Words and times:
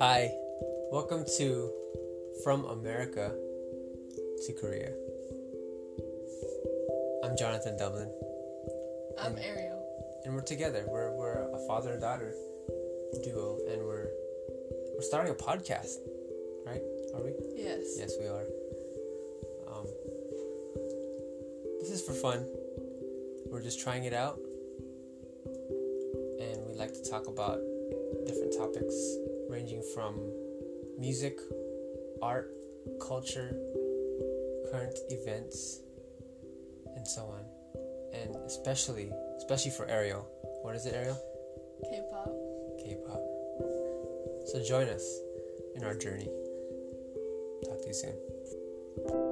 Hi, 0.00 0.30
welcome 0.90 1.24
to 1.38 1.70
From 2.42 2.64
America 2.64 3.32
to 4.46 4.52
Korea. 4.52 4.92
I'm 7.24 7.36
Jonathan 7.36 7.76
Dublin, 7.76 8.10
I'm 9.20 9.36
Ariel. 9.38 9.82
and 10.24 10.34
we're 10.34 10.42
together. 10.42 10.84
We're, 10.88 11.16
we're 11.16 11.48
a 11.52 11.66
father 11.66 11.92
and 11.92 12.00
daughter 12.00 12.34
duo, 13.22 13.58
and 13.70 13.82
we're 13.82 14.08
we're 14.94 15.02
starting 15.02 15.32
a 15.32 15.34
podcast, 15.36 15.96
right? 16.66 16.82
Are 17.14 17.22
we? 17.22 17.32
Yes. 17.56 17.96
Yes, 17.96 18.14
we 18.20 18.26
are. 18.26 18.46
Um, 19.72 19.86
this 21.80 21.90
is 21.90 22.02
for 22.02 22.12
fun. 22.12 22.46
We're 23.46 23.62
just 23.62 23.80
trying 23.80 24.04
it 24.04 24.12
out, 24.12 24.38
and 26.40 26.66
we 26.66 26.74
like 26.76 26.92
to 26.94 27.08
talk 27.08 27.28
about 27.28 27.60
different 28.26 28.52
topics 28.56 28.94
from 29.92 30.18
music, 30.98 31.38
art, 32.22 32.50
culture, 33.00 33.56
current 34.70 34.98
events, 35.10 35.80
and 36.96 37.06
so 37.06 37.22
on. 37.22 37.44
And 38.12 38.36
especially, 38.46 39.10
especially 39.38 39.72
for 39.72 39.86
Ariel. 39.86 40.26
What 40.62 40.74
is 40.76 40.86
it, 40.86 40.94
Ariel? 40.94 41.18
K-pop. 41.90 42.32
K-pop. 42.82 43.22
So 44.46 44.62
join 44.62 44.88
us 44.88 45.20
in 45.74 45.84
our 45.84 45.94
journey. 45.94 46.28
Talk 47.64 47.80
to 47.80 47.88
you 47.88 47.94
soon. 47.94 49.23